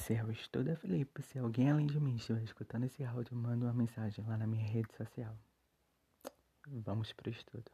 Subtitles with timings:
[0.00, 1.20] Esse é o Estuda Felipe.
[1.22, 4.64] Se alguém além de mim estiver escutando esse áudio, manda uma mensagem lá na minha
[4.64, 5.34] rede social.
[6.86, 7.64] Vamos para o estudo.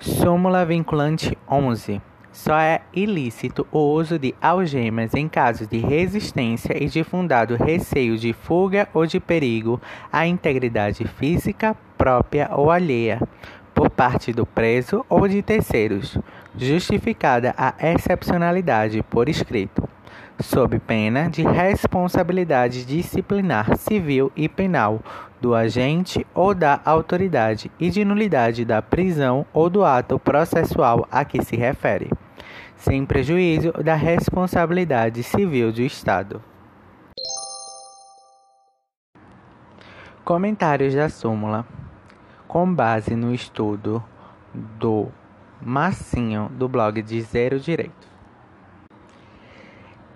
[0.00, 2.00] Súmula vinculante 11.
[2.32, 8.16] Só é ilícito o uso de algemas em casos de resistência e de fundado receio
[8.16, 9.80] de fuga ou de perigo
[10.10, 13.20] à integridade física própria ou alheia,
[13.74, 16.18] por parte do preso ou de terceiros,
[16.56, 19.87] justificada a excepcionalidade por escrito
[20.40, 25.00] sob pena de responsabilidade disciplinar civil e penal
[25.40, 31.24] do agente ou da autoridade e de nulidade da prisão ou do ato processual a
[31.24, 32.10] que se refere,
[32.76, 36.42] sem prejuízo da responsabilidade civil do Estado.
[40.24, 41.66] Comentários da súmula.
[42.46, 44.02] Com base no estudo
[44.54, 45.08] do
[45.60, 48.07] Massinho do blog de Zero Direito.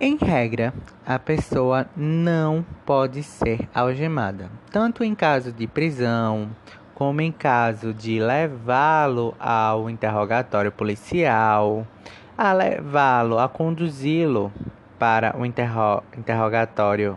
[0.04, 0.74] Em regra,
[1.06, 6.50] a pessoa não pode ser algemada, tanto em caso de prisão,
[6.92, 11.86] como em caso de levá-lo ao interrogatório policial,
[12.36, 14.52] a levá-lo, a conduzi-lo
[14.98, 17.16] para o interro interrogatório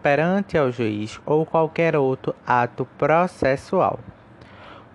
[0.00, 4.00] perante ao juiz ou qualquer outro ato processual.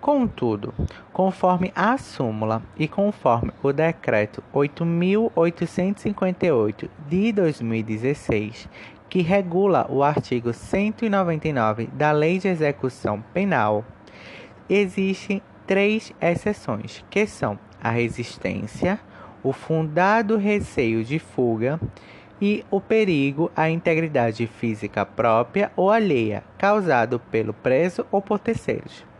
[0.02, 0.74] Contudo,
[1.12, 8.68] conforme a súmula e conforme o decreto 8858 de 2016,
[9.08, 13.84] que regula o artigo 199 da Lei de Execução Penal,
[14.68, 18.98] existem três exceções, que são a resistência,
[19.40, 21.78] o fundado receio de fuga
[22.40, 29.11] e o perigo à integridade física própria ou alheia causado pelo preso ou por terceiros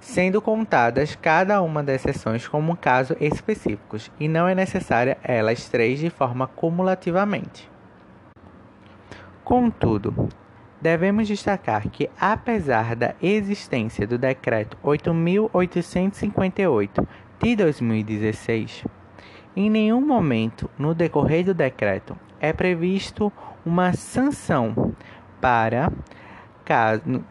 [0.00, 5.98] sendo contadas cada uma das sessões como casos específicos, e não é necessária elas três
[5.98, 7.68] de forma cumulativamente.
[9.44, 10.28] Contudo,
[10.80, 17.06] devemos destacar que, apesar da existência do Decreto 8.858
[17.40, 18.84] de 2016,
[19.56, 23.32] em nenhum momento no decorrer do decreto é previsto
[23.64, 24.94] uma sanção
[25.40, 25.90] para,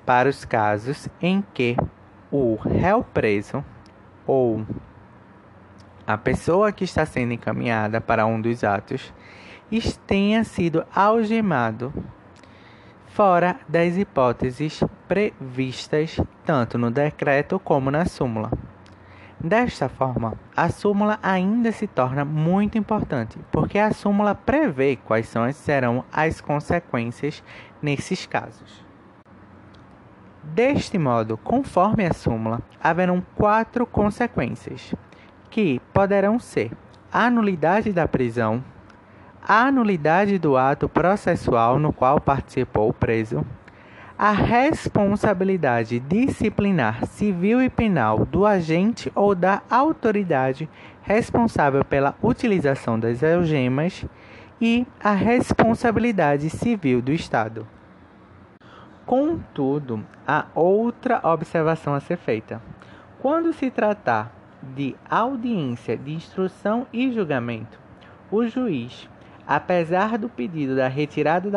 [0.05, 1.77] para os casos em que
[2.31, 3.63] o réu preso
[4.25, 4.65] ou
[6.05, 9.13] a pessoa que está sendo encaminhada para um dos atos
[10.05, 11.93] tenha sido algemado
[13.07, 18.51] fora das hipóteses previstas tanto no decreto como na súmula.
[19.39, 26.03] Desta forma, a súmula ainda se torna muito importante, porque a súmula prevê quais serão
[26.11, 27.43] as consequências
[27.81, 28.86] nesses casos.
[30.53, 34.95] Deste modo, conforme a súmula, haverão quatro consequências,
[35.49, 36.71] que poderão ser
[37.11, 38.63] a nulidade da prisão,
[39.45, 43.45] a nulidade do ato processual no qual participou o preso,
[44.17, 50.67] a responsabilidade disciplinar civil e penal do agente ou da autoridade
[51.03, 54.05] responsável pela utilização das algemas
[54.59, 57.67] e a responsabilidade civil do Estado.
[59.07, 62.61] Contudo, há outra observação a ser feita.
[63.21, 67.79] Quando se tratar de audiência de instrução e julgamento,
[68.29, 69.09] o juiz,
[69.47, 71.49] apesar do pedido da retirada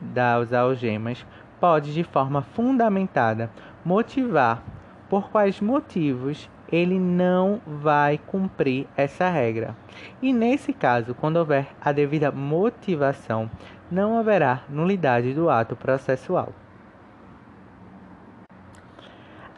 [0.00, 1.26] das algemas,
[1.60, 3.50] pode, de forma fundamentada,
[3.84, 4.62] motivar
[5.10, 9.76] por quais motivos ele não vai cumprir essa regra.
[10.22, 13.50] E nesse caso, quando houver a devida motivação,
[13.90, 16.54] não haverá nulidade do ato processual.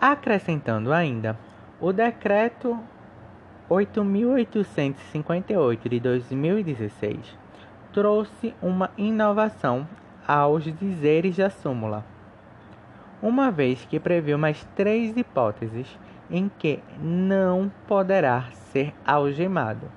[0.05, 1.39] Acrescentando ainda,
[1.81, 2.77] o decreto
[3.69, 7.39] 8858 de 2016
[7.93, 9.87] trouxe uma inovação
[10.27, 12.05] aos dizeres da súmula,
[13.23, 15.97] uma vez que previu mais três hipóteses
[16.29, 19.89] em que não poderá ser algemado.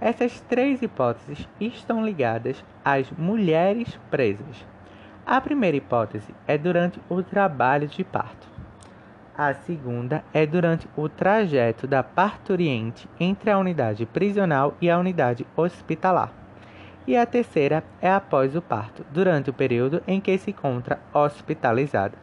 [0.00, 4.64] Essas três hipóteses estão ligadas às mulheres presas.
[5.26, 8.51] A primeira hipótese é durante o trabalho de parto.
[9.36, 15.46] A segunda é durante o trajeto da parturiente entre a unidade prisional e a unidade
[15.56, 16.30] hospitalar.
[17.06, 22.16] E a terceira é após o parto, durante o período em que se encontra hospitalizada.